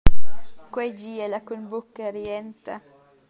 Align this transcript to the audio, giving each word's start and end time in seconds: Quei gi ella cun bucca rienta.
Quei 0.73 0.91
gi 0.99 1.13
ella 1.25 1.39
cun 1.47 1.63
bucca 1.71 2.07
rienta. 2.15 2.73